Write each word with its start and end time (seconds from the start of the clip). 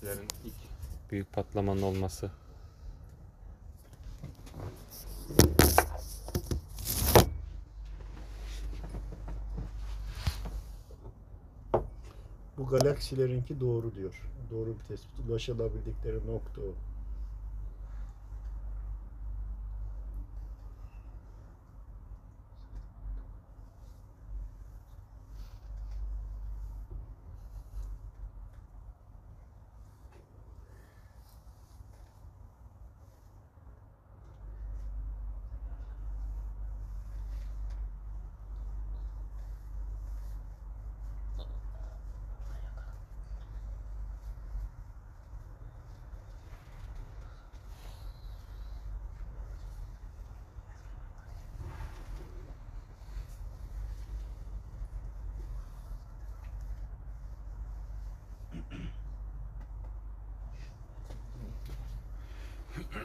galaksilerin 0.00 0.28
ilk 0.44 0.54
büyük 1.10 1.32
patlamanın 1.32 1.82
olması. 1.82 2.30
Bu 12.58 12.66
galaksilerinki 12.66 13.60
doğru 13.60 13.94
diyor. 13.94 14.22
Doğru 14.50 14.78
bir 14.78 14.84
tespit. 14.84 15.20
Ulaşılabildikleri 15.28 16.26
nokta 16.26 16.60
o. 16.60 16.93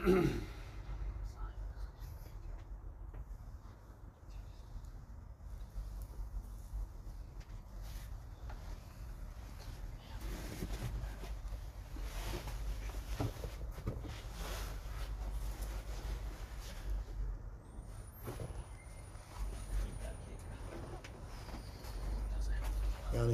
Yani 0.06 0.26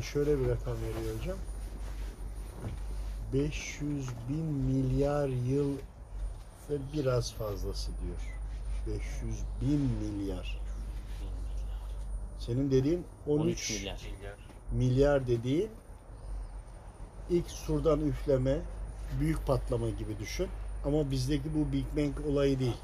şöyle 0.03 0.41
bir 0.41 0.49
rakam 0.49 0.75
veriyor 0.75 1.21
hocam. 1.21 1.39
500 3.33 4.09
bin 4.29 4.45
milyar 4.45 5.29
yıl 5.29 5.73
ve 6.71 6.75
biraz 6.95 7.33
fazlası 7.33 7.91
diyor. 8.03 8.37
500 8.99 9.37
bin 9.61 9.81
milyar. 9.81 10.61
Senin 12.39 12.71
dediğin 12.71 13.05
13, 13.27 13.41
13 13.41 13.71
milyar. 13.71 14.01
milyar 14.73 15.27
dediğin 15.27 15.71
ilk 17.31 17.51
surdan 17.51 18.01
üfleme, 18.01 18.59
büyük 19.21 19.47
patlama 19.47 19.91
gibi 19.91 20.19
düşün. 20.21 20.49
Ama 20.85 21.11
bizdeki 21.11 21.45
bu 21.55 21.73
Big 21.73 21.85
Bang 21.97 22.27
olayı 22.27 22.59
değil. 22.61 22.77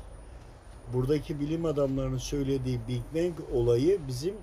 Buradaki 0.93 1.41
bilim 1.41 1.65
adamlarının 1.65 2.19
söylediği 2.19 2.81
Big 2.89 3.03
Bang 3.15 3.35
olayı 3.53 4.01
bizim 4.09 4.35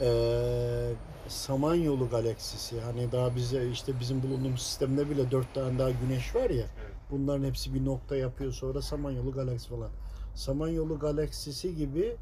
eee 0.00 0.92
Samanyolu 1.28 2.08
galaksisi. 2.10 2.80
Hani 2.80 3.12
daha 3.12 3.36
bize 3.36 3.68
işte 3.68 4.00
bizim 4.00 4.22
bulunduğumuz 4.22 4.62
sistemde 4.62 5.10
bile 5.10 5.30
dört 5.30 5.54
tane 5.54 5.78
daha 5.78 5.90
güneş 5.90 6.34
var 6.34 6.50
ya. 6.50 6.66
Evet. 6.80 6.89
Bunların 7.10 7.44
hepsi 7.44 7.74
bir 7.74 7.84
nokta 7.84 8.16
yapıyor 8.16 8.52
sonra 8.52 8.82
Samanyolu 8.82 9.32
galaksisi 9.32 9.68
falan. 9.68 9.90
Samanyolu 10.34 10.98
galaksisi 10.98 11.76
gibi 11.76 12.16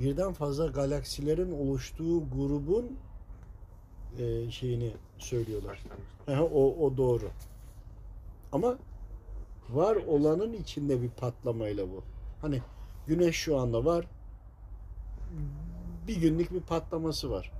birden 0.00 0.32
fazla 0.32 0.66
galaksilerin 0.66 1.52
oluştuğu 1.52 2.30
grubun 2.30 2.98
eee, 4.18 4.50
şeyini 4.50 4.92
söylüyorlar. 5.18 5.82
O, 6.28 6.76
o 6.86 6.96
doğru. 6.96 7.28
Ama 8.52 8.78
var 9.70 9.96
olanın 9.96 10.52
içinde 10.52 11.02
bir 11.02 11.08
patlamayla 11.10 11.90
bu. 11.90 12.02
Hani 12.40 12.62
güneş 13.06 13.36
şu 13.36 13.58
anda 13.58 13.84
var. 13.84 14.06
Bir 16.08 16.16
günlük 16.20 16.52
bir 16.52 16.60
patlaması 16.60 17.30
var. 17.30 17.52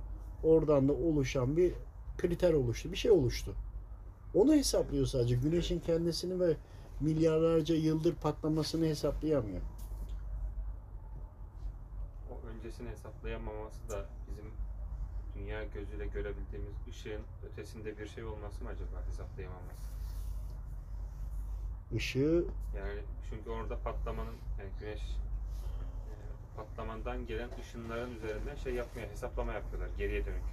Oradan 0.43 0.87
da 0.87 0.93
oluşan 0.93 1.57
bir 1.57 1.73
kriter 2.17 2.53
oluştu. 2.53 2.91
Bir 2.91 2.97
şey 2.97 3.11
oluştu. 3.11 3.53
Onu 4.33 4.53
hesaplıyor 4.53 5.05
sadece. 5.05 5.35
Güneşin 5.35 5.79
kendisini 5.79 6.39
ve 6.39 6.57
milyarlarca 6.99 7.75
yıldır 7.75 8.15
patlamasını 8.15 8.85
hesaplayamıyor. 8.85 9.61
O 12.31 12.47
öncesini 12.47 12.89
hesaplayamaması 12.89 13.89
da 13.89 14.05
bizim 14.29 14.51
dünya 15.35 15.63
gözüyle 15.63 16.07
görebildiğimiz 16.07 16.73
ışığın 16.89 17.21
ötesinde 17.51 17.97
bir 17.97 18.07
şey 18.07 18.23
olması 18.23 18.63
mı 18.63 18.69
acaba 18.69 19.07
hesaplayamaması? 19.07 19.93
Işığı 21.91 22.45
Yani 22.77 22.99
çünkü 23.29 23.49
orada 23.49 23.77
patlamanın 23.79 24.35
yani 24.59 24.69
güneş 24.79 25.01
e, 25.01 26.13
patlamandan 26.55 27.25
gelen 27.27 27.49
ışınların 27.61 28.15
üzerinden 28.15 28.55
şey 28.55 28.73
yapmaya 28.73 29.07
hesaplama 29.07 29.53
yapıyorlar 29.53 29.89
geriye 29.97 30.25
dönük. 30.25 30.43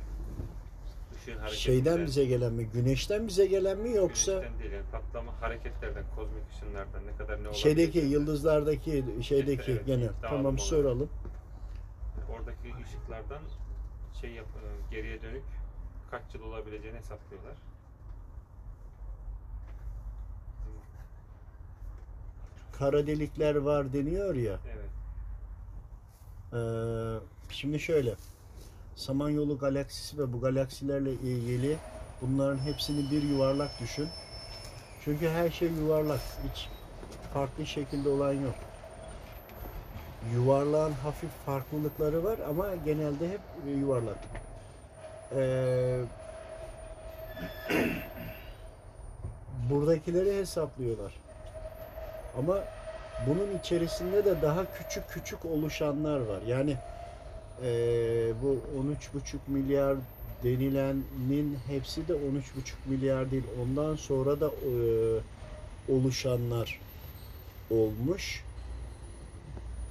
Hareketinden, 1.27 1.49
şeyden 1.49 2.07
bize 2.07 2.25
gelen 2.25 2.53
mi? 2.53 2.67
Güneşten 2.73 3.29
bize 3.29 3.47
gelen 3.47 3.79
mi 3.79 3.91
yoksa 3.93 4.33
güneşten 4.33 4.59
değil 4.61 4.73
yani 4.73 4.85
patlama 4.93 5.41
hareketlerden, 5.41 6.05
kozmik 6.17 6.45
ışınlardan 6.55 7.07
ne 7.07 7.17
kadar 7.17 7.37
ne 7.37 7.49
olabilir? 7.49 7.63
şeydeki 7.63 7.99
yıldızlardaki 7.99 9.05
şeydeki 9.23 9.73
Evet, 9.73 9.87
gene 9.87 10.11
tamam 10.23 10.45
olarak. 10.45 10.61
soralım. 10.61 11.11
Oradaki 12.33 12.75
ışıklardan 12.87 13.43
şey 14.21 14.31
yap 14.31 14.47
e, 14.47 14.95
geriye 14.95 15.23
dönük 15.23 15.43
kaç 16.11 16.23
yıl 16.35 16.43
olabileceğini 16.43 16.99
hesaplıyorlar. 16.99 17.55
Kara 22.73 23.07
delikler 23.07 23.55
var 23.57 23.93
deniyor 23.93 24.35
ya. 24.35 24.59
Evet. 24.75 24.91
Ee, 26.53 27.19
şimdi 27.55 27.81
şöyle. 27.81 28.15
Samanyolu 29.00 29.59
galaksisi 29.59 30.19
ve 30.19 30.33
bu 30.33 30.41
galaksilerle 30.41 31.12
ilgili 31.12 31.77
bunların 32.22 32.59
hepsini 32.59 33.11
bir 33.11 33.22
yuvarlak 33.22 33.81
düşün. 33.81 34.09
Çünkü 35.05 35.28
her 35.28 35.50
şey 35.50 35.69
yuvarlak. 35.69 36.21
Hiç 36.21 36.69
farklı 37.34 37.66
şekilde 37.66 38.09
olan 38.09 38.33
yok. 38.33 38.55
Yuvarlağın 40.34 40.93
hafif 40.93 41.31
farklılıkları 41.47 42.25
var 42.25 42.39
ama 42.49 42.75
genelde 42.84 43.28
hep 43.28 43.41
yuvarlak. 43.78 44.19
Ee, 45.34 46.00
buradakileri 49.71 50.37
hesaplıyorlar. 50.37 51.12
Ama 52.39 52.59
bunun 53.27 53.59
içerisinde 53.59 54.25
de 54.25 54.43
daha 54.43 54.75
küçük 54.75 55.09
küçük 55.09 55.44
oluşanlar 55.44 56.21
var. 56.21 56.43
Yani 56.47 56.77
eee, 57.62 58.34
bu 58.43 58.65
13,5 58.78 59.48
milyar 59.48 59.98
denilenin 60.43 61.54
hepsi 61.66 62.09
de 62.09 62.15
13,5 62.15 62.87
milyar 62.87 63.31
değil. 63.31 63.44
Ondan 63.59 63.94
sonra 63.97 64.41
da 64.41 64.53
eee, 64.62 65.25
oluşanlar 65.87 66.82
olmuş. 67.71 68.48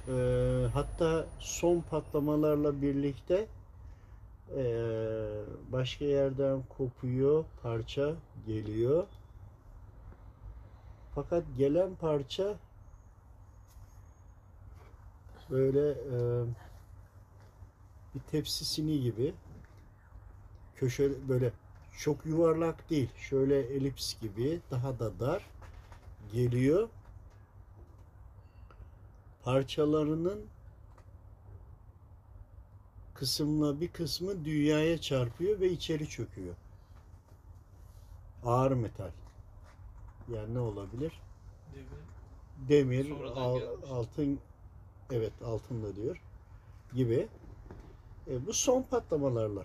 Eee, 0.08 0.68
hatta 0.74 1.26
son 1.38 1.80
patlamalarla 1.82 2.82
birlikte 2.82 3.48
eee, 4.56 5.44
başka 5.72 6.04
yerden 6.04 6.62
kopuyor, 6.68 7.44
parça 7.62 8.16
geliyor. 8.46 9.06
Fakat 11.14 11.44
gelen 11.56 11.96
parça 11.96 12.58
böyle 15.50 15.90
e, 15.90 16.16
bir 18.14 18.20
tepsisini 18.20 19.00
gibi 19.02 19.34
köşe 20.76 21.28
böyle 21.28 21.52
çok 21.98 22.26
yuvarlak 22.26 22.90
değil. 22.90 23.10
Şöyle 23.16 23.58
elips 23.60 24.20
gibi 24.20 24.60
daha 24.70 24.98
da 24.98 25.20
dar 25.20 25.46
geliyor. 26.32 26.88
Parçalarının 29.44 30.40
kısımla 33.14 33.80
bir 33.80 33.88
kısmı 33.88 34.44
dünyaya 34.44 35.00
çarpıyor 35.00 35.60
ve 35.60 35.70
içeri 35.70 36.08
çöküyor. 36.08 36.54
Ağır 38.44 38.72
metal. 38.72 39.10
Yani 40.34 40.54
ne 40.54 40.58
olabilir? 40.58 41.20
Demir, 42.68 43.08
Sonradan 43.08 43.36
al- 43.36 43.58
gelmiş. 43.58 43.90
altın, 43.90 44.38
evet 45.10 45.32
altın 45.44 45.82
da 45.82 45.96
diyor 45.96 46.22
gibi. 46.94 47.28
E, 48.26 48.46
bu 48.46 48.52
son 48.52 48.82
patlamalarla 48.82 49.64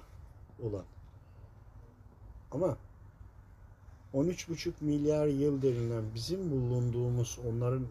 olan. 0.63 0.85
Ama 2.51 2.77
13,5 4.13 4.71
milyar 4.81 5.27
yıl 5.27 5.61
denilen 5.61 6.03
bizim 6.15 6.51
bulunduğumuz 6.51 7.39
onların 7.47 7.87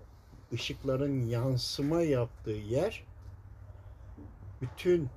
ışıkların 0.52 1.26
yansıma 1.26 2.02
yaptığı 2.02 2.50
yer 2.50 3.05
bütün 4.61 5.08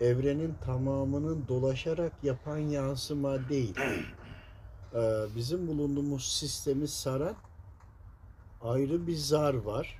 evrenin 0.00 0.54
tamamının 0.64 1.44
dolaşarak 1.48 2.12
yapan 2.24 2.58
yansıma 2.58 3.48
değil. 3.48 3.76
Ee, 4.94 5.24
bizim 5.36 5.68
bulunduğumuz 5.68 6.32
sistemi 6.32 6.88
saran 6.88 7.34
ayrı 8.62 9.06
bir 9.06 9.16
zar 9.16 9.54
var. 9.54 9.98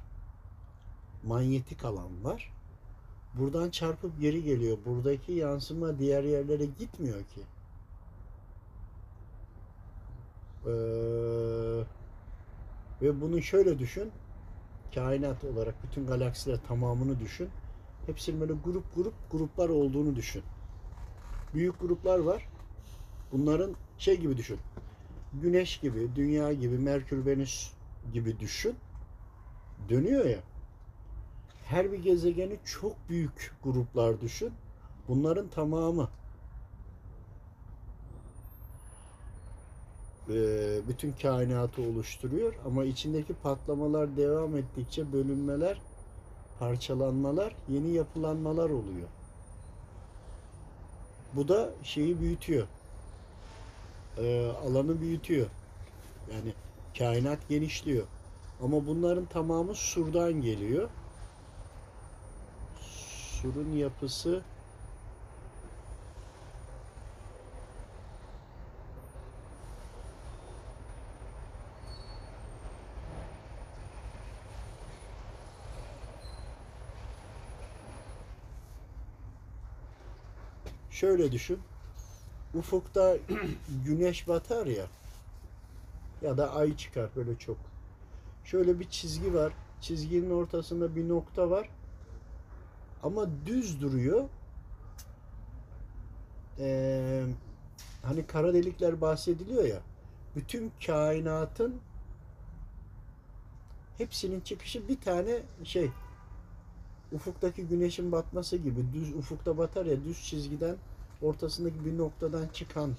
Manyetik 1.24 1.84
alan 1.84 2.24
var. 2.24 2.51
Buradan 3.34 3.70
çarpıp 3.70 4.20
geri 4.20 4.42
geliyor. 4.42 4.78
Buradaki 4.86 5.32
yansıma 5.32 5.98
diğer 5.98 6.24
yerlere 6.24 6.64
gitmiyor 6.66 7.24
ki. 7.24 7.40
Ee, 10.66 10.72
ve 13.02 13.20
bunu 13.20 13.42
şöyle 13.42 13.78
düşün. 13.78 14.10
Kainat 14.94 15.44
olarak 15.44 15.74
bütün 15.82 16.06
galaksiler 16.06 16.58
tamamını 16.68 17.20
düşün. 17.20 17.48
Hepsinin 18.06 18.40
böyle 18.40 18.52
grup 18.52 18.94
grup 18.94 19.14
gruplar 19.30 19.68
olduğunu 19.68 20.16
düşün. 20.16 20.42
Büyük 21.54 21.80
gruplar 21.80 22.18
var. 22.18 22.48
Bunların 23.32 23.74
şey 23.98 24.20
gibi 24.20 24.36
düşün. 24.36 24.58
Güneş 25.42 25.78
gibi, 25.78 26.08
Dünya 26.16 26.52
gibi, 26.52 26.78
Merkür, 26.78 27.26
Venüs 27.26 27.72
gibi 28.12 28.40
düşün. 28.40 28.74
Dönüyor 29.88 30.24
ya. 30.24 30.38
Her 31.72 31.92
bir 31.92 31.98
gezegeni 31.98 32.58
çok 32.64 32.96
büyük 33.08 33.52
gruplar 33.64 34.20
düşün. 34.20 34.52
Bunların 35.08 35.48
tamamı 35.48 36.08
eee, 40.28 40.80
bütün 40.88 41.12
kainatı 41.12 41.82
oluşturuyor 41.82 42.54
ama 42.66 42.84
içindeki 42.84 43.34
patlamalar 43.34 44.16
devam 44.16 44.56
ettikçe 44.56 45.12
bölünmeler, 45.12 45.80
parçalanmalar, 46.58 47.56
yeni 47.68 47.90
yapılanmalar 47.90 48.70
oluyor. 48.70 49.08
Bu 51.34 51.48
da 51.48 51.70
şeyi 51.82 52.20
büyütüyor. 52.20 52.66
Eee, 54.18 54.50
alanı 54.50 55.00
büyütüyor. 55.00 55.46
Yani 56.32 56.52
kainat 56.98 57.48
genişliyor. 57.48 58.06
Ama 58.62 58.86
bunların 58.86 59.24
tamamı 59.24 59.74
surdan 59.74 60.32
geliyor. 60.32 60.88
Surun 63.42 63.72
yapısı 63.72 64.42
şöyle 80.90 81.32
düşün. 81.32 81.58
Ufukta 82.54 83.16
güneş 83.84 84.28
batar 84.28 84.66
ya 84.66 84.86
ya 86.22 86.36
da 86.36 86.54
ay 86.54 86.76
çıkar 86.76 87.10
böyle 87.16 87.38
çok. 87.38 87.56
Şöyle 88.44 88.80
bir 88.80 88.90
çizgi 88.90 89.34
var. 89.34 89.52
Çizginin 89.80 90.30
ortasında 90.30 90.96
bir 90.96 91.08
nokta 91.08 91.50
var. 91.50 91.68
Ama 93.02 93.26
düz 93.46 93.80
duruyor. 93.80 94.28
Ee, 96.58 97.24
hani 98.02 98.26
kara 98.26 98.54
delikler 98.54 99.00
bahsediliyor 99.00 99.64
ya. 99.64 99.80
Bütün 100.36 100.72
kainatın 100.86 101.80
hepsinin 103.98 104.40
çıkışı 104.40 104.88
bir 104.88 105.00
tane 105.00 105.38
şey 105.64 105.90
ufuktaki 107.12 107.66
güneşin 107.66 108.12
batması 108.12 108.56
gibi 108.56 108.92
düz 108.92 109.14
ufukta 109.14 109.58
batar 109.58 109.86
ya 109.86 110.04
düz 110.04 110.24
çizgiden 110.24 110.76
ortasındaki 111.22 111.84
bir 111.84 111.98
noktadan 111.98 112.48
çıkan 112.48 112.96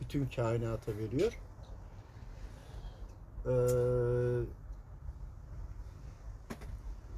bütün 0.00 0.26
kainata 0.26 0.92
veriyor. 0.92 1.32
Ee, 3.46 3.50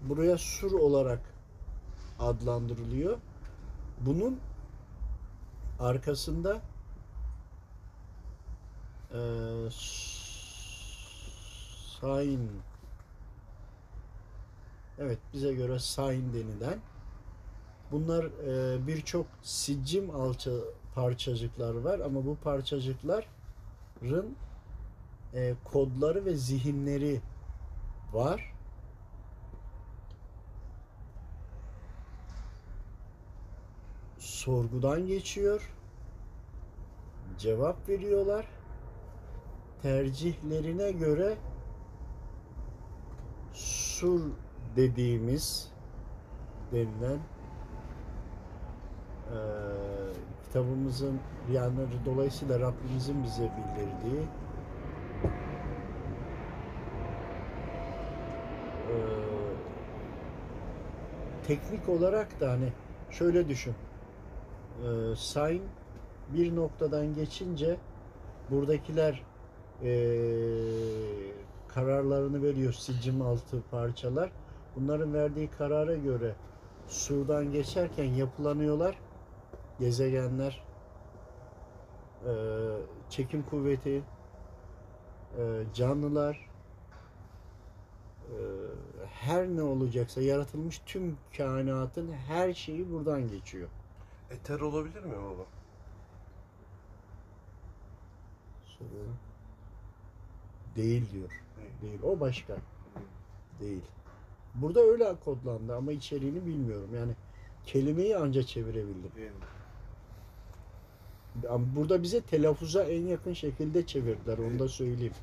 buraya 0.08 0.38
sur 0.38 0.72
olarak 0.72 1.31
adlandırılıyor. 2.22 3.18
Bunun 4.00 4.40
arkasında 5.80 6.60
e, 9.14 9.20
Sain 12.00 12.50
evet 14.98 15.18
bize 15.32 15.54
göre 15.54 15.78
Sain 15.78 16.32
denilen 16.32 16.78
bunlar 17.92 18.24
e, 18.24 18.86
birçok 18.86 19.26
sicim 19.42 20.10
alça 20.10 20.50
parçacıklar 20.94 21.74
var 21.74 22.00
ama 22.00 22.26
bu 22.26 22.36
parçacıkların 22.44 23.26
e, 25.34 25.54
kodları 25.64 26.24
ve 26.24 26.34
zihinleri 26.34 27.20
var. 28.12 28.51
Sorgudan 34.42 35.06
geçiyor. 35.06 35.70
Cevap 37.38 37.88
veriyorlar. 37.88 38.46
Tercihlerine 39.82 40.92
göre 40.92 41.34
sur 43.52 44.20
dediğimiz 44.76 45.72
denilen 46.72 47.18
eee, 49.30 49.38
kitabımızın 50.44 51.20
yani 51.52 51.78
dolayısıyla 52.06 52.60
Rabbimizin 52.60 53.24
bize 53.24 53.42
bildirdiği 53.56 54.22
eee, 58.88 59.56
teknik 61.46 61.88
olarak 61.88 62.40
da 62.40 62.50
hani 62.50 62.72
şöyle 63.10 63.48
düşün. 63.48 63.74
Eee 64.82 65.16
sign 65.16 65.60
bir 66.34 66.56
noktadan 66.56 67.14
geçince 67.14 67.76
buradakiler 68.50 69.22
eee, 69.82 71.32
kararlarını 71.68 72.42
veriyor 72.42 72.72
sicim 72.72 73.22
altı 73.22 73.62
parçalar. 73.70 74.30
Bunların 74.76 75.14
verdiği 75.14 75.50
karara 75.50 75.94
göre 75.96 76.34
surdan 76.88 77.52
geçerken 77.52 78.04
yapılanıyorlar. 78.04 78.98
Gezegenler 79.80 80.64
eee, 82.26 82.32
çekim 83.10 83.42
kuvveti 83.42 84.02
eee, 85.38 85.64
canlılar 85.74 86.52
her 89.10 89.48
ne 89.48 89.62
olacaksa 89.62 90.20
yaratılmış 90.22 90.82
tüm 90.86 91.16
kainatın 91.36 92.12
her 92.12 92.54
şeyi 92.54 92.92
buradan 92.92 93.28
geçiyor. 93.28 93.68
Eter 94.32 94.60
olabilir 94.60 95.02
mi 95.04 95.12
baba? 95.12 95.46
Soruyorum. 98.64 99.16
Değil 100.76 101.12
diyor. 101.12 101.30
Değil. 101.56 101.70
Değil. 101.82 102.02
O 102.02 102.20
başka. 102.20 102.56
Değil. 103.60 103.82
Burada 104.54 104.80
öyle 104.80 105.14
kodlandı 105.24 105.76
ama 105.76 105.92
içeriğini 105.92 106.46
bilmiyorum. 106.46 106.90
Yani 106.94 107.12
kelimeyi 107.66 108.16
anca 108.16 108.42
çevirebildim. 108.42 109.10
Değil? 109.16 109.30
Ama 111.50 111.66
burada 111.76 112.02
bize 112.02 112.20
telaffuza 112.20 112.82
en 112.84 113.06
yakın 113.06 113.32
şekilde 113.32 113.86
çevirdiler. 113.86 114.38
Onu 114.38 114.58
da 114.58 114.68
söyleyeyim. 114.68 115.14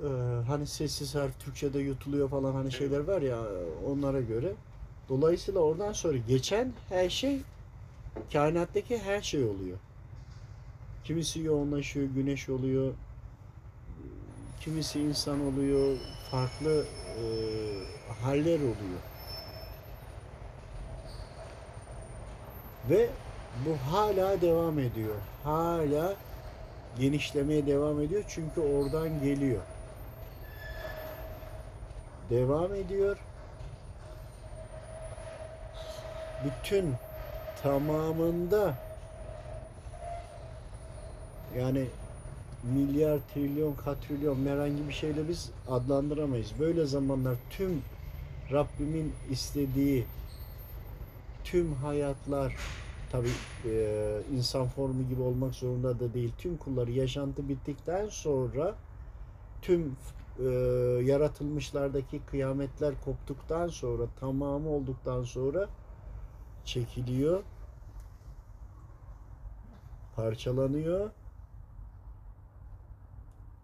Ee, 0.00 0.06
hani 0.46 0.66
sessiz 0.66 1.14
harf 1.14 1.40
Türkçe'de 1.40 1.78
yutuluyor 1.78 2.28
falan 2.28 2.54
hani 2.54 2.72
şeyler 2.72 3.00
var 3.00 3.22
ya 3.22 3.42
onlara 3.86 4.20
göre. 4.20 4.54
Dolayısıyla 5.10 5.60
oradan 5.60 5.92
sonra 5.92 6.16
geçen 6.28 6.72
her 6.88 7.10
şey 7.10 7.38
kainattaki 8.32 8.98
her 8.98 9.22
şey 9.22 9.44
oluyor. 9.44 9.78
Kimisi 11.04 11.40
yoğunlaşıyor, 11.40 12.06
güneş 12.14 12.48
oluyor. 12.48 12.92
Kimisi 14.60 15.00
insan 15.00 15.40
oluyor, 15.40 15.96
farklı 16.30 16.84
e, 17.18 17.24
haller 18.22 18.58
oluyor. 18.58 19.00
Ve 22.90 23.10
bu 23.66 23.92
hala 23.92 24.40
devam 24.40 24.78
ediyor. 24.78 25.14
Hala 25.44 26.14
genişlemeye 26.98 27.66
devam 27.66 28.00
ediyor 28.00 28.24
çünkü 28.28 28.60
oradan 28.60 29.22
geliyor. 29.22 29.62
Devam 32.30 32.74
ediyor. 32.74 33.18
Bütün 36.44 36.94
tamamında 37.62 38.74
Yani 41.58 41.86
milyar, 42.62 43.18
trilyon, 43.34 43.74
katrilyon 43.74 44.46
herhangi 44.46 44.88
bir 44.88 44.92
şeyle 44.92 45.28
biz 45.28 45.50
adlandıramayız. 45.68 46.52
Böyle 46.58 46.86
zamanlar 46.86 47.36
tüm 47.50 47.82
Rabbimin 48.52 49.12
istediği 49.30 50.06
tüm 51.44 51.74
hayatlar 51.74 52.56
tabi 53.12 53.28
insan 54.36 54.66
formu 54.66 55.08
gibi 55.08 55.22
olmak 55.22 55.54
zorunda 55.54 56.00
da 56.00 56.14
değil. 56.14 56.32
Tüm 56.38 56.56
kulları 56.56 56.90
yaşantı 56.90 57.48
bittikten 57.48 58.08
sonra 58.08 58.74
tüm 59.62 59.96
e, 60.38 60.44
yaratılmışlardaki 61.04 62.20
kıyametler 62.30 62.94
koptuktan 63.04 63.68
sonra 63.68 64.02
tamamı 64.20 64.68
olduktan 64.68 65.22
sonra 65.22 65.68
çekiliyor 66.64 67.42
parçalanıyor 70.16 71.10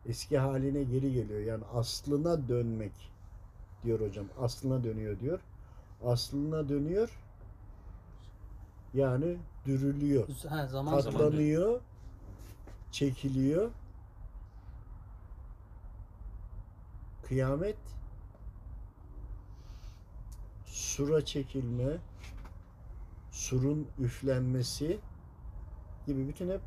eski 0.08 0.38
haline 0.38 0.82
geri 0.82 1.12
geliyor. 1.12 1.40
Yani 1.40 1.64
aslına 1.74 2.48
dönmek 2.48 2.92
diyor 3.82 4.00
hocam. 4.00 4.26
Aslına 4.40 4.84
dönüyor 4.84 5.20
diyor. 5.20 5.40
Aslına 6.04 6.68
dönüyor. 6.68 7.18
Yani 8.94 9.36
dürülüyor. 9.66 10.28
Ha, 10.48 10.66
zaman 10.66 11.00
zaman. 11.00 11.18
Katlanıyor. 11.18 11.80
Çekiliyor. 12.92 13.70
Kıyamet 17.22 17.76
sura 20.66 21.24
çekilme 21.24 21.96
surun 23.36 23.88
üflenmesi 23.98 24.98
gibi 26.06 26.28
bütün 26.28 26.50
hep 26.50 26.60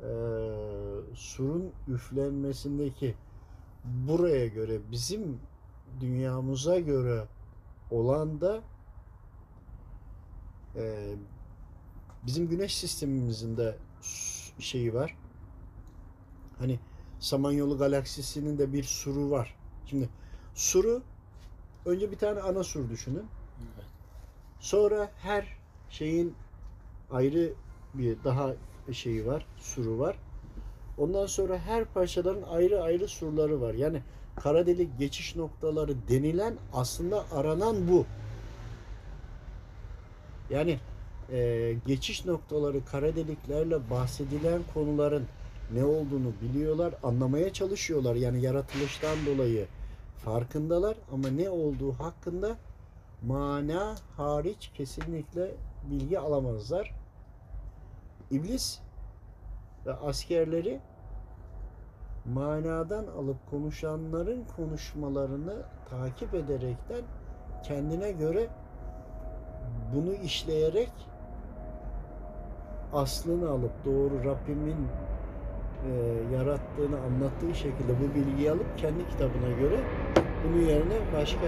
eee, 0.00 0.08
surun 1.14 1.72
üflenmesindeki 1.88 3.14
buraya 3.84 4.46
göre 4.46 4.80
bizim 4.92 5.40
dünyamıza 6.00 6.78
göre 6.80 7.24
olan 7.90 8.40
da 8.40 8.60
eee, 10.76 11.16
bizim 12.26 12.48
güneş 12.48 12.76
sistemimizin 12.76 13.56
de 13.56 13.76
şeyi 14.58 14.94
var. 14.94 15.16
Hani 16.58 16.80
Samanyolu 17.20 17.78
galaksisinin 17.78 18.58
de 18.58 18.72
bir 18.72 18.82
suru 18.84 19.30
var. 19.30 19.56
Şimdi 19.86 20.08
suru 20.54 21.02
önce 21.86 22.10
bir 22.10 22.18
tane 22.18 22.40
ana 22.40 22.64
sur 22.64 22.90
düşünün. 22.90 23.26
Sonra 24.60 25.10
her 25.22 25.59
şeyin 25.90 26.34
ayrı 27.10 27.52
bir 27.94 28.16
daha 28.24 28.54
şeyi 28.92 29.26
var, 29.26 29.46
suru 29.58 29.98
var. 29.98 30.16
Ondan 30.98 31.26
sonra 31.26 31.58
her 31.58 31.84
parçaların 31.84 32.42
ayrı 32.42 32.82
ayrı 32.82 33.08
surları 33.08 33.60
var. 33.60 33.74
Yani 33.74 34.02
kara 34.36 34.66
delik 34.66 34.98
geçiş 34.98 35.36
noktaları 35.36 35.94
denilen 36.08 36.54
aslında 36.72 37.24
aranan 37.32 37.88
bu. 37.88 38.06
Yani 40.50 40.78
e, 41.32 41.74
geçiş 41.86 42.24
noktaları 42.24 42.84
kara 42.84 43.16
deliklerle 43.16 43.90
bahsedilen 43.90 44.60
konuların 44.74 45.24
ne 45.74 45.84
olduğunu 45.84 46.32
biliyorlar, 46.42 46.94
anlamaya 47.02 47.52
çalışıyorlar. 47.52 48.14
Yani 48.14 48.42
yaratılıştan 48.42 49.16
dolayı 49.26 49.66
farkındalar 50.24 50.96
ama 51.12 51.28
ne 51.28 51.50
olduğu 51.50 51.92
hakkında 51.92 52.56
mana 53.26 53.96
hariç 54.16 54.70
kesinlikle 54.74 55.54
bilgi 55.82 56.18
alamazlar. 56.18 56.94
İblis 58.30 58.80
ve 59.86 59.92
askerleri 59.92 60.80
manadan 62.24 63.06
alıp 63.06 63.50
konuşanların 63.50 64.44
konuşmalarını 64.56 65.62
takip 65.90 66.34
ederekten 66.34 67.02
kendine 67.62 68.12
göre 68.12 68.48
bunu 69.94 70.12
işleyerek 70.12 70.92
aslını 72.92 73.50
alıp 73.50 73.84
doğru 73.84 74.24
Rabbimin 74.24 74.86
e, 75.86 75.92
yarattığını 76.34 77.00
anlattığı 77.00 77.54
şekilde 77.54 77.92
bu 78.00 78.14
bilgiyi 78.14 78.50
alıp 78.50 78.78
kendi 78.78 79.08
kitabına 79.08 79.50
göre 79.60 79.80
bunun 80.44 80.62
yerine 80.62 80.94
başka 81.14 81.46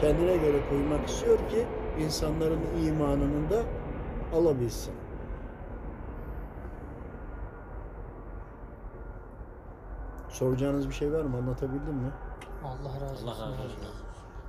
kendine 0.00 0.36
göre 0.36 0.68
koymak 0.70 1.08
istiyor 1.08 1.38
ki 1.38 1.66
insanların 1.98 2.60
imanını 2.86 3.50
da 3.50 3.62
alabilsin. 4.34 4.94
Soracağınız 10.28 10.88
bir 10.88 10.94
şey 10.94 11.12
var 11.12 11.22
mı? 11.22 11.36
Anlatabildim 11.36 11.94
mi? 11.94 12.10
Allah 12.64 13.00
razı 13.00 13.14
olsun. 13.14 13.26
Allah 13.26 13.50
razı 13.52 13.62
olsun. 13.62 13.78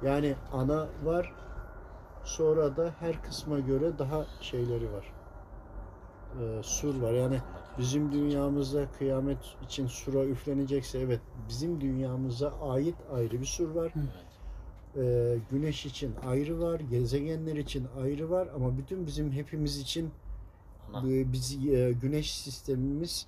Yani 0.04 0.36
ana 0.54 0.88
var. 1.04 1.34
Sonra 2.24 2.78
da 2.78 2.92
her 3.00 3.24
kısma 3.24 3.60
göre 3.60 4.00
daha 4.00 4.26
şeyleri 4.42 4.94
var. 4.94 5.14
Ee, 6.42 6.64
sur 6.64 7.02
var. 7.02 7.12
Yani 7.12 7.40
bizim 7.78 8.12
dünyamızda 8.12 8.86
kıyamet 8.98 9.38
için 9.64 9.88
sura 9.88 10.26
üflenecekse 10.26 11.00
evet 11.00 11.22
bizim 11.50 11.82
dünyamıza 11.82 12.54
ait 12.62 12.96
ayrı 13.14 13.42
bir 13.42 13.46
sur 13.46 13.70
var. 13.76 13.92
Hı. 13.96 14.00
Ee, 14.98 15.38
güneş 15.52 15.86
için 15.86 16.16
ayrı 16.28 16.62
var. 16.62 16.80
Gezegenler 16.80 17.56
için 17.56 17.88
ayrı 18.02 18.30
var. 18.30 18.48
Ama 18.56 18.78
bütün 18.78 19.08
bizim 19.08 19.32
hepimiz 19.32 19.78
için 19.78 20.12
e, 21.08 21.34
biz 21.34 21.66
e, 21.68 21.92
güneş 22.02 22.38
sistemimiz 22.38 23.28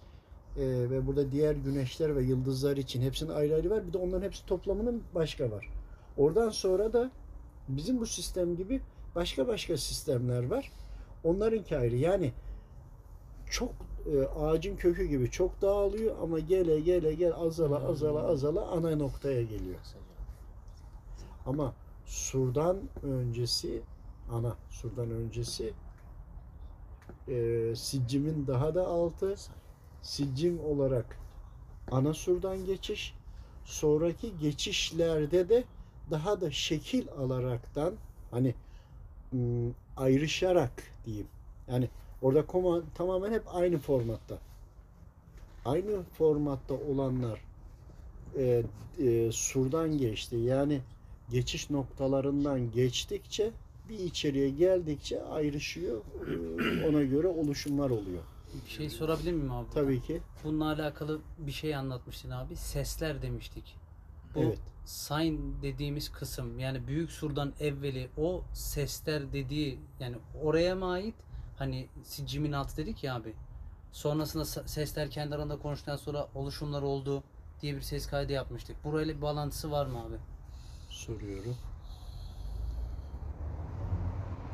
e, 0.58 0.66
ve 0.66 1.08
burada 1.08 1.32
diğer 1.32 1.56
güneşler 1.56 2.16
ve 2.16 2.24
yıldızlar 2.24 2.78
için 2.78 3.02
hepsinin 3.02 3.30
ayrı 3.30 3.56
ayrı 3.56 3.70
var. 3.70 3.88
Bir 3.88 3.94
de 3.94 3.98
onların 3.98 4.26
hepsi 4.26 4.46
toplamının 4.46 5.04
başka 5.16 5.52
var. 5.52 5.70
Oradan 6.18 6.50
sonra 6.50 6.94
da 6.94 7.12
bizim 7.68 8.00
bu 8.00 8.06
sistem 8.06 8.56
gibi 8.56 8.82
başka 9.16 9.48
başka 9.48 9.78
sistemler 9.78 10.48
var. 10.48 10.72
Onlarınki 11.24 11.78
ayrı. 11.78 11.96
Yani 11.96 12.34
çok 13.50 13.72
e, 14.14 14.40
ağacın 14.40 14.76
kökü 14.76 15.06
gibi 15.06 15.32
çok 15.32 15.62
dağılıyor 15.62 16.16
ama 16.22 16.40
gele 16.40 16.80
gele 16.80 17.14
gel 17.14 17.34
azala 17.36 17.88
azala 17.88 18.24
azala 18.28 18.68
ana 18.68 18.96
noktaya 18.96 19.42
geliyor. 19.42 19.80
Ama 21.48 21.74
surdan 22.06 22.78
öncesi 23.04 23.82
ana 24.32 24.56
surdan 24.70 25.12
öncesi 25.12 25.74
e, 27.28 27.74
siccimin 27.76 28.48
daha 28.48 28.76
da 28.76 28.88
altı 28.88 29.36
siccim 30.02 30.60
olarak 30.60 31.18
ana 31.92 32.14
surdan 32.14 32.66
geçiş 32.66 33.14
sonraki 33.66 34.38
geçişlerde 34.38 35.50
de 35.50 35.64
daha 36.12 36.42
da 36.42 36.52
şekil 36.52 37.08
alaraktan 37.20 37.94
hani 38.32 38.56
ım, 39.34 39.76
ayrışarak 39.98 40.84
diyeyim. 41.06 41.28
Yani 41.68 41.90
orada 42.22 42.46
koma 42.46 42.82
tamamen 42.96 43.32
hep 43.32 43.44
aynı 43.56 43.78
formatta. 43.78 44.38
Aynı 45.66 46.04
formatta 46.04 46.74
olanlar 46.74 47.42
e, 48.38 48.64
e, 49.00 49.32
surdan 49.32 49.98
geçti. 49.98 50.36
Yani 50.36 50.82
geçiş 51.32 51.70
noktalarından 51.70 52.72
geçtikçe 52.72 53.52
bir 53.90 54.00
içeriye 54.00 54.50
geldikçe 54.50 55.24
ayrışıyor. 55.24 56.02
Ee, 56.28 56.88
Ona 56.90 57.04
göre 57.04 57.28
oluşumlar 57.28 57.90
oluyor. 57.90 58.24
Bir 58.66 58.70
şey 58.72 58.90
sorabilir 58.90 59.32
miyim 59.32 59.52
abi? 59.52 59.68
Tabii 59.74 60.02
ki. 60.02 60.22
Bununla 60.44 60.66
alakalı 60.72 61.20
bir 61.38 61.52
şey 61.52 61.76
anlatmıştın 61.76 62.32
abi. 62.32 62.56
Sesler 62.56 63.22
demiştik. 63.22 63.76
Bu 64.36 64.40
Evet. 64.40 64.60
sign 64.86 65.38
dediğimiz 65.62 66.12
kısım 66.12 66.60
yani 66.60 66.88
büyük 66.88 67.12
surdan 67.12 67.54
evveli 67.60 68.10
o 68.18 68.44
sesler 68.54 69.34
dediği 69.34 69.80
yani 70.00 70.16
oraya 70.44 70.76
mı 70.76 70.92
ait? 70.92 71.16
Hani 71.58 71.88
siccimin 72.04 72.52
altı 72.52 72.78
dedik 72.78 73.04
ya 73.04 73.16
abi. 73.16 73.34
Sonrasında 73.92 74.46
sesler 74.46 75.10
kendi 75.12 75.36
arasında 75.36 75.58
konuştuktan 75.60 75.96
sonra 75.96 76.28
oluşumlar 76.36 76.82
oldu 76.82 77.24
diye 77.62 77.76
bir 77.76 77.82
ses 77.82 78.08
kaydı 78.08 78.34
yapmıştık. 78.34 78.84
Burayla 78.84 79.16
bir 79.18 79.22
bağlantısı 79.22 79.72
var 79.72 79.86
mı 79.86 80.00
abi? 80.04 80.16
Soruyorum. 80.98 81.58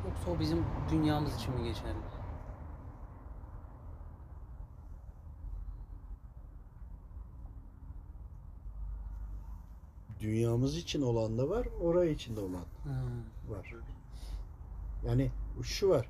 Yoksa 0.04 0.30
o 0.30 0.40
bizim 0.40 0.64
dünyamız 0.90 1.36
için 1.36 1.54
mi 1.54 1.64
geçerli? 1.64 1.96
Dünyamız 10.20 10.76
için 10.76 11.02
olan 11.02 11.38
da 11.38 11.48
var, 11.48 11.68
oraya 11.82 12.10
için 12.10 12.36
de 12.36 12.40
olan 12.40 12.64
Ha. 12.84 13.02
var. 13.48 13.74
Yani 15.06 15.30
şu 15.62 15.88
var. 15.88 16.08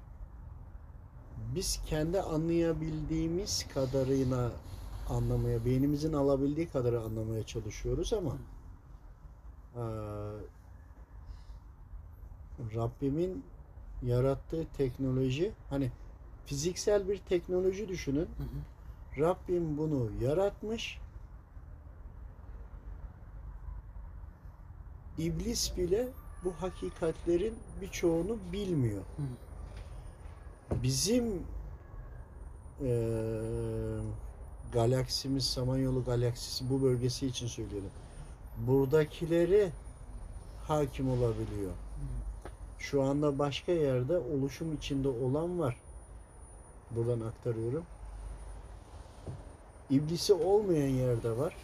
Biz 1.55 1.81
kendi 1.87 2.21
anlayabildiğimiz 2.21 3.69
kadarıyla 3.75 4.53
anlamaya, 5.09 5.65
beynimizin 5.65 6.13
alabildiği 6.13 6.69
kadarı 6.69 7.01
anlamaya 7.01 7.43
çalışıyoruz 7.47 8.13
ama 8.13 8.37
eee, 9.77 9.83
Rabbimin 12.75 13.45
yarattığı 14.03 14.67
teknoloji 14.77 15.53
hani 15.71 15.91
fiziksel 16.47 17.09
bir 17.09 17.19
teknoloji 17.19 17.89
düşünün. 17.89 18.21
Hı 18.39 18.43
hı. 18.43 19.21
Rabbim 19.23 19.79
bunu 19.79 20.11
yaratmış. 20.23 20.99
İblis 25.19 25.77
bile 25.77 26.09
bu 26.45 26.53
hakikatlerin 26.53 27.55
birçoğunu 27.81 28.39
bilmiyor. 28.53 29.03
Bizim 30.83 31.43
eee 32.83 34.01
galaksimiz 34.73 35.45
Samanyolu 35.47 36.05
galaksisi 36.05 36.71
bu 36.71 36.83
bölgesi 36.83 37.27
için 37.27 37.47
söyleyelim. 37.47 37.91
Buradakileri 38.59 39.71
hakim 40.69 41.11
olabiliyor. 41.11 41.73
Şu 42.79 43.03
anda 43.03 43.39
başka 43.39 43.73
yerde 43.73 44.19
oluşum 44.19 44.75
içinde 44.75 45.09
olan 45.09 45.59
var. 45.59 45.77
Buradan 46.91 47.21
aktarıyorum. 47.21 47.85
İblisi 49.91 50.33
olmayan 50.33 50.89
yerde 50.89 51.37
var. 51.37 51.57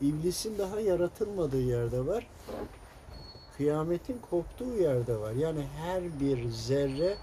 İblisin 0.00 0.58
daha 0.58 0.80
yaratılmadığı 0.80 1.62
yerde 1.62 2.06
var. 2.06 2.26
Kıyametin 3.56 4.20
koptuğu 4.30 4.74
yerde 4.74 5.16
var. 5.16 5.32
Yani 5.32 5.66
her 5.76 6.20
bir 6.20 6.50
zerre 6.50 7.16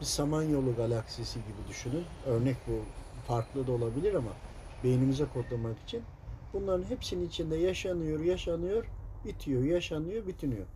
bir 0.00 0.04
Samanyolu 0.04 0.76
galaksisi 0.76 1.38
gibi 1.38 1.68
düşünün. 1.68 2.04
Örnek 2.26 2.56
bu 2.66 2.72
farklı 3.28 3.66
da 3.66 3.72
olabilir 3.72 4.14
ama 4.14 4.30
beynimize 4.84 5.24
kodlamak 5.34 5.76
için 5.86 6.02
bunların 6.52 6.84
hepsinin 6.84 7.26
içinde 7.28 7.56
yaşanıyor, 7.56 8.20
yaşanıyor, 8.20 8.84
bitiyor, 9.24 9.62
yaşanıyor, 9.62 10.26
bitiniyor. 10.26 10.66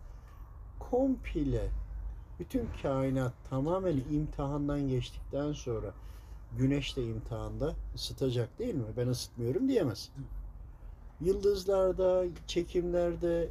Komple 0.79 1.69
bütün 2.39 2.69
kainat 2.81 3.33
tamamen 3.49 3.97
imtihandan 4.11 4.87
geçtikten 4.87 5.53
sonra 5.53 5.93
güneş 6.57 6.97
de 6.97 7.03
imtihanda 7.03 7.73
ısıtacak 7.95 8.59
değil 8.59 8.75
mi? 8.75 8.85
Ben 8.97 9.07
ısıtmıyorum 9.07 9.67
diyemez. 9.67 10.11
Yıldızlarda, 11.21 12.25
çekimlerde 12.47 13.49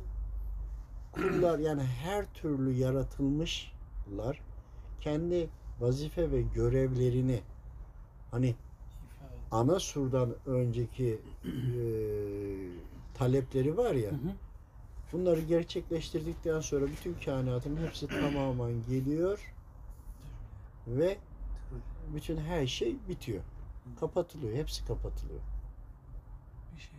kullar 1.13 1.59
yani 1.59 1.83
her 1.83 2.35
türlü 2.35 2.73
yaratılmışlar 2.73 4.41
kendi 5.01 5.49
vazife 5.81 6.31
ve 6.31 6.43
görevlerini 6.43 7.41
hani 8.31 8.55
ana 9.55 9.81
surdan 9.81 10.35
önceki 10.47 11.21
e, 11.45 11.51
talepleri 13.15 13.77
var 13.77 13.95
ya 13.95 14.11
Hı 14.11 14.15
hı. 14.15 14.33
bunları 15.13 15.41
gerçekleştirdikten 15.41 16.61
sonra 16.61 16.87
bütün 16.87 17.15
kainatın 17.15 17.77
hepsi 17.77 18.07
tamamen 18.07 18.83
geliyor 18.89 19.53
ve 20.87 21.19
bütün 22.15 22.37
her 22.37 22.67
şey 22.67 22.97
bitiyor. 23.09 23.43
Kapatılıyor. 24.01 24.55
Hepsi 24.57 24.87
kapatılıyor. 24.87 25.41
Bir 26.77 26.81
şey 26.81 26.99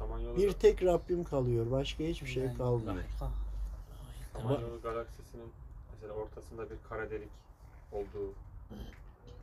daha. 0.00 0.36
Bir 0.36 0.52
tek 0.52 0.82
Rabbim 0.82 1.24
kalıyor. 1.24 1.70
Başka 1.70 2.04
hiçbir 2.04 2.28
şey 2.28 2.54
kalmıyor. 2.54 3.04
Samanyolu 4.32 4.80
galaksisinin 4.82 5.50
mesela 5.92 6.12
ortasında 6.12 6.70
bir 6.70 6.76
kara 6.88 7.10
delik 7.10 7.30
olduğu 7.92 8.32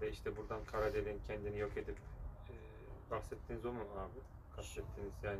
ve 0.02 0.12
işte 0.12 0.38
buradan 0.38 0.60
kara 0.72 0.94
deliğin 0.94 1.20
kendini 1.28 1.60
yok 1.60 1.78
edip 1.78 1.96
bahsettiğiniz 3.18 3.66
o 3.66 3.72
mu 3.74 3.80
abi? 3.80 4.20
Kastettiğiniz 4.56 5.14
yani 5.24 5.40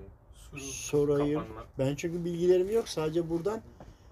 Sorayım. 0.62 1.40
kapanma, 1.42 1.66
Ben 1.80 1.96
çünkü 1.96 2.26
bilgilerim 2.26 2.72
yok. 2.72 2.90
Sadece 2.90 3.30
buradan 3.30 3.62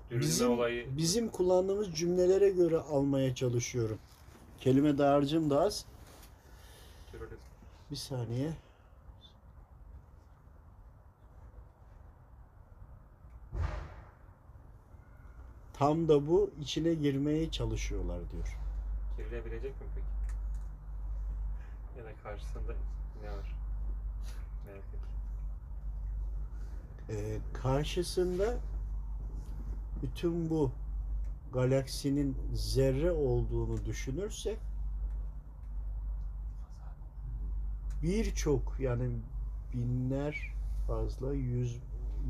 dürülme 0.10 0.26
bizim 0.26 0.52
olayı 0.52 0.98
bizim 0.98 1.30
kullandığımız 1.30 1.94
cümlelere 1.96 2.50
göre 2.50 2.78
almaya 2.78 3.36
çalışıyorum. 3.36 4.00
Kelime 4.60 4.98
dağarcığım 4.98 5.50
da 5.50 5.62
az. 5.62 5.86
Bir 7.92 7.96
saniye. 7.96 8.52
Tam 15.74 16.08
da 16.08 16.28
bu 16.28 16.52
içine 16.62 16.94
girmeye 16.94 17.52
çalışıyorlar 17.52 18.20
diyor. 18.32 18.58
Girilebilecek 19.18 19.82
mi 19.82 19.88
peki? 19.96 20.08
Ya 22.00 22.06
da 22.06 22.10
karşısında 22.24 22.74
Ee, 27.12 27.38
karşısında 27.54 28.58
bütün 30.02 30.50
bu 30.50 30.72
galaksinin 31.54 32.38
zerre 32.54 33.12
olduğunu 33.12 33.86
düşünürsek 33.86 34.58
birçok 38.04 38.80
yani 38.80 39.10
binler 39.74 40.54
fazla 40.88 41.34
yüz 41.34 41.80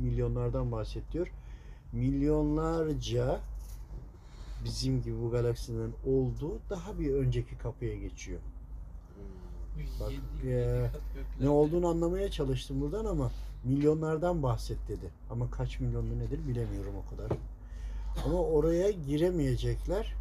milyonlardan 0.00 0.72
bahsediyor. 0.72 1.32
Milyonlarca 1.92 3.40
bizim 4.64 5.02
gibi 5.02 5.22
bu 5.22 5.30
galaksinin 5.30 5.94
olduğu 6.06 6.60
daha 6.70 6.98
bir 6.98 7.14
önceki 7.14 7.58
kapıya 7.58 7.96
geçiyor. 7.96 8.40
Bak, 10.00 10.12
eee, 10.44 10.90
Ne 11.40 11.48
olduğunu 11.48 11.88
anlamaya 11.88 12.30
çalıştım 12.30 12.80
buradan 12.80 13.04
ama 13.04 13.30
milyonlardan 13.64 14.42
bahset 14.42 14.88
dedi. 14.88 15.10
Ama 15.30 15.50
kaç 15.50 15.80
milyonlu 15.80 16.18
nedir 16.18 16.48
bilemiyorum 16.48 16.94
o 17.06 17.10
kadar. 17.16 17.38
Ama 18.26 18.38
oraya 18.42 18.90
giremeyecekler. 18.90 20.14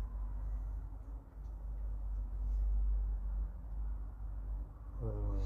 Aa. 5.04 5.42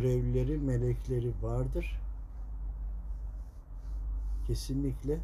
Görevlileri, 0.00 0.58
melekleri 0.58 1.32
vardır. 1.42 2.00
Kesinlikle 4.46 5.18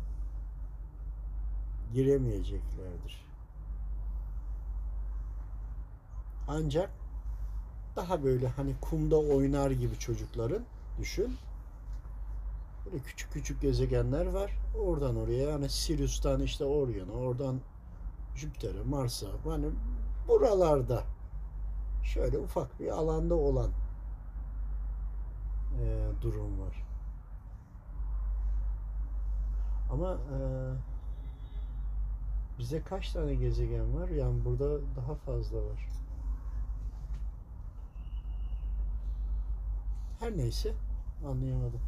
giremeyeceklerdir. 1.94 3.24
Ancak 6.48 6.90
daha 7.96 8.24
böyle 8.24 8.48
hani 8.48 8.74
kumda 8.80 9.16
oynar 9.16 9.70
gibi 9.70 9.98
çocukların 9.98 10.62
düşün. 10.98 11.36
Böyle 12.86 12.98
küçük 12.98 13.32
küçük 13.32 13.60
gezegenler 13.62 14.26
var. 14.26 14.58
Oradan 14.84 15.16
oraya 15.16 15.50
yani 15.50 15.68
Sirius'tan 15.68 16.40
işte 16.40 16.64
Orion'a, 16.64 17.12
oradan 17.12 17.60
Jüpiter'e, 18.34 18.82
Mars'a 18.82 19.26
hani 19.44 19.66
buralarda 20.28 21.02
şöyle 22.04 22.38
ufak 22.38 22.80
bir 22.80 22.88
alanda 22.88 23.34
olan 23.34 23.70
eee, 25.82 26.22
durum 26.22 26.60
var. 26.60 26.82
Ama 29.90 30.12
eee, 30.12 30.72
bize 32.58 32.82
kaç 32.82 33.12
tane 33.12 33.34
gezegen 33.34 33.94
var? 33.94 34.08
Yani 34.08 34.44
burada 34.44 34.96
daha 34.96 35.14
fazla 35.14 35.58
var. 35.58 35.88
Her 40.20 40.36
neyse 40.36 40.74
anlayamadım. 41.26 41.80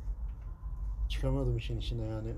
Çıkamadım 1.09 1.57
işin 1.57 1.79
içine 1.79 2.03
yani. 2.03 2.35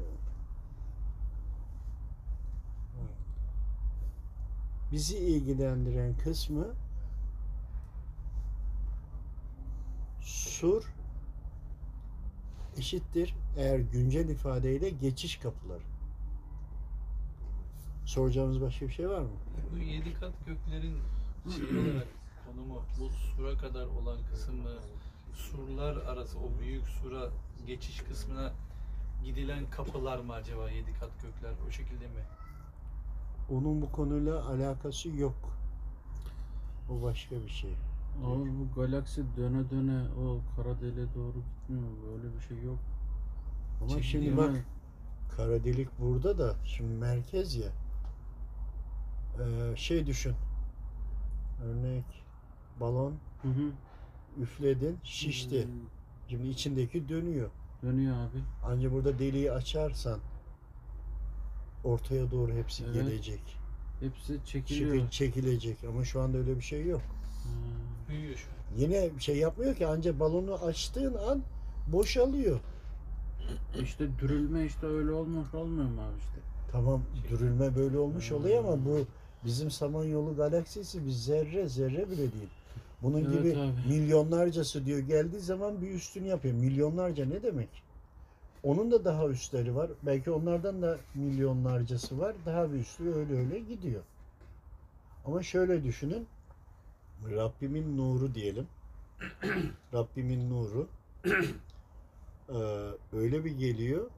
Bizi 4.92 5.18
ilgilendiren 5.18 6.14
kısmı 6.16 6.66
sur 10.20 10.92
eşittir 12.80 13.34
eğer 13.56 13.78
güncel 13.78 14.28
ifadeyle 14.28 14.90
geçiş 14.90 15.36
kapıları. 15.36 15.82
Soracağımız 18.06 18.60
başka 18.60 18.86
bir 18.86 18.92
şey 18.92 19.08
var 19.08 19.20
mı? 19.20 19.28
Bu 19.72 19.78
yedi 19.78 20.14
kat 20.14 20.32
göklerin 20.46 20.96
şey 21.56 21.78
olarak 21.78 22.08
konumu 22.46 22.82
bu 23.00 23.08
sura 23.10 23.58
kadar 23.58 23.86
olan 23.86 24.18
kısmı 24.30 24.70
surlar 25.34 25.96
arası 25.96 26.38
o 26.38 26.60
büyük 26.60 26.88
sura 26.88 27.30
geçiş 27.66 28.00
kısmına 28.00 28.52
gidilen 29.24 29.70
kapılar 29.70 30.18
mı 30.18 30.32
acaba 30.32 30.70
yedi 30.70 30.92
kat 31.00 31.10
gökler 31.22 31.52
o 31.68 31.70
şekilde 31.70 32.06
mi? 32.06 32.24
Onun 33.50 33.82
bu 33.82 33.92
konuyla 33.92 34.46
alakası 34.48 35.08
yok. 35.08 35.58
O 36.90 37.02
başka 37.02 37.36
bir 37.36 37.50
şey. 37.50 37.74
Ama 38.24 38.44
bu 38.44 38.74
galaksi 38.80 39.24
döne 39.36 39.70
döne 39.70 40.02
o 40.12 40.40
kara 40.56 40.80
deliğe 40.80 41.06
doğru 41.14 41.34
gitmiyor. 41.34 41.88
Böyle 42.06 42.34
bir 42.36 42.40
şey 42.40 42.62
yok. 42.64 42.78
Ama 43.80 43.88
Çekiliyor 43.88 44.02
şimdi 44.02 44.36
bak 44.36 44.64
kara 45.36 45.64
delik 45.64 45.88
burada 46.00 46.38
da 46.38 46.54
şimdi 46.64 46.92
merkez 46.94 47.56
ya. 47.56 47.68
Ee, 49.40 49.76
şey 49.76 50.06
düşün. 50.06 50.34
Örnek 51.64 52.04
balon 52.80 53.14
Hı 53.42 53.48
hı. 53.48 53.70
üfledin 54.42 54.98
şişti. 55.04 55.64
Hmm. 55.64 55.72
Şimdi 56.28 56.48
içindeki 56.48 57.08
dönüyor. 57.08 57.50
Dönüyor 57.82 58.16
abi. 58.16 58.38
Ancak 58.64 58.92
burada 58.92 59.18
deliği 59.18 59.52
açarsan 59.52 60.18
ortaya 61.84 62.30
doğru 62.30 62.52
hepsi 62.52 62.84
Evet. 62.84 62.94
gelecek. 62.94 63.56
Hepsi 64.00 64.38
çekiliyor. 64.46 64.94
Çeki- 64.94 65.10
çekilecek 65.10 65.84
ama 65.84 66.04
şu 66.04 66.20
anda 66.20 66.38
öyle 66.38 66.56
bir 66.56 66.62
şey 66.62 66.86
yok. 66.86 67.00
Ha. 67.44 67.50
Büyüyor 68.10 68.36
şu 68.36 68.46
an. 68.46 68.78
Yine 68.80 69.10
şey 69.18 69.36
yapmıyor 69.36 69.74
ki 69.74 69.86
ancak 69.86 70.20
balonu 70.20 70.54
açtığın 70.54 71.14
an 71.14 71.42
boşalıyor. 71.92 72.60
İşte 73.82 74.04
dürülme 74.20 74.64
işte 74.64 74.86
öyle 74.86 75.10
olmuş 75.12 75.54
olmuyor 75.54 75.88
mu 75.88 76.00
abi 76.02 76.18
işte? 76.18 76.40
Tamam 76.72 77.02
dürülme 77.30 77.76
böyle 77.76 77.98
olmuş 77.98 78.30
Hmm. 78.30 78.36
oluyor 78.36 78.58
ama 78.64 78.84
bu 78.84 78.98
bizim 79.44 79.70
Samanyolu 79.70 80.36
galaksisi 80.36 81.06
bir 81.06 81.10
zerre 81.10 81.68
zerre 81.68 82.10
bile 82.10 82.16
değil. 82.18 82.48
Bunun 83.02 83.18
Evet 83.24 83.32
gibi 83.32 83.56
abi. 83.60 83.88
milyonlarcası 83.88 84.86
diyor 84.86 84.98
geldiği 84.98 85.40
zaman 85.40 85.82
bir 85.82 85.90
üstünü 85.90 86.26
yapıyor. 86.26 86.54
Milyonlarca 86.54 87.26
ne 87.26 87.42
demek? 87.42 87.68
Onun 88.62 88.90
da 88.90 89.04
daha 89.04 89.28
üstleri 89.28 89.76
var. 89.76 89.90
Belki 90.02 90.30
onlardan 90.30 90.82
da 90.82 90.98
milyonlarcası 91.14 92.18
var. 92.18 92.34
Daha 92.46 92.72
bir 92.72 92.78
üstü 92.78 93.14
öyle 93.14 93.38
öyle 93.38 93.58
gidiyor. 93.58 94.02
Ama 95.26 95.42
şöyle 95.42 95.84
düşünün. 95.84 96.26
Rabbimin 97.30 97.96
nuru 97.96 98.34
diyelim. 98.34 98.66
Rabbimin 99.94 100.50
nuru. 100.50 100.88
Ee, 102.50 102.52
öyle 103.12 103.44
bir 103.44 103.50
geliyor. 103.50 104.10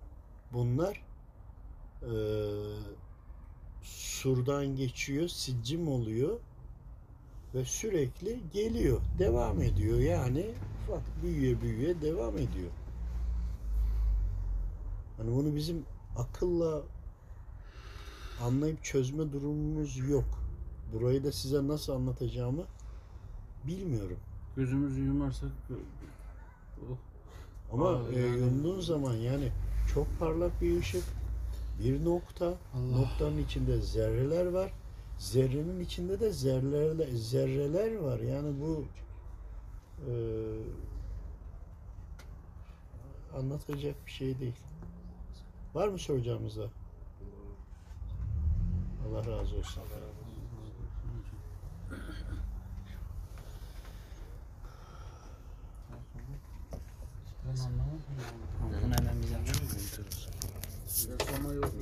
Bunlar 0.53 1.03
ee, 2.03 2.09
surdan 3.83 4.77
geçiyor, 4.77 5.29
siccim 5.29 5.89
oluyor 5.89 6.39
ve 7.55 7.65
sürekli 7.65 8.41
geliyor, 8.53 9.01
devam 9.19 9.63
ediyor. 9.63 9.99
Yani 9.99 10.51
bak 10.91 11.03
büyüye 11.23 11.61
büyüye 11.61 12.01
devam 12.01 12.35
ediyor. 12.39 12.71
Hani 15.17 15.37
bunu 15.37 15.55
bizim 15.57 15.85
akılla 16.17 16.83
anlayıp 18.43 18.85
çözme 18.85 19.33
durumumuz 19.33 19.97
yok. 19.97 20.25
Burayı 20.93 21.25
da 21.25 21.33
size 21.33 21.69
nasıl 21.69 21.93
anlatacağımı 21.93 22.65
bilmiyorum. 23.67 24.17
Gözümüzü 24.57 25.01
yumarsak 25.01 25.51
oh, 26.81 26.97
Ama 27.73 27.89
Aa, 27.89 28.13
e, 28.13 28.21
yani- 28.21 28.39
yumduğun 28.39 28.81
zaman 28.81 29.15
yani 29.15 29.49
çok 29.95 30.19
parlak 30.19 30.63
bir 30.63 30.79
ışık, 30.81 31.05
bir 31.85 32.05
nokta, 32.05 32.47
Allah. 32.47 32.99
noktanın 32.99 33.39
içinde 33.39 33.81
zerreler 33.81 34.47
var. 34.47 34.73
Zerrenin 35.19 35.81
içinde 35.81 36.21
de 36.21 36.33
zerreler, 36.33 37.09
zerreler 37.09 37.97
var. 37.97 38.19
Yani 38.21 38.55
bu 38.61 38.85
e, 40.09 40.13
anlatacak 43.39 44.07
bir 44.07 44.11
şey 44.11 44.39
değil. 44.41 44.57
Var 45.75 45.89
mı 45.89 45.99
soracağımız 45.99 46.57
da? 46.57 46.67
Allah 49.09 49.19
razı 49.19 49.57
olsun. 49.57 49.83
ben 49.91 49.97
anlamadım. 49.97 50.22
Bunu 50.22 50.22
hemen 58.81 59.23
bize 59.23 59.39
Sana 60.87 61.55
yok. 61.55 61.73